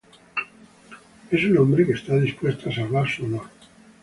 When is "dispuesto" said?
2.19-2.71